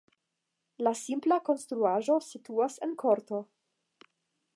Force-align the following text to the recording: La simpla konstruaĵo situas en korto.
La 0.85 0.93
simpla 1.01 1.37
konstruaĵo 1.49 2.15
situas 2.29 2.79
en 2.87 2.97
korto. 3.05 3.43